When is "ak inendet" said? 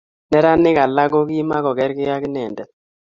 2.15-2.69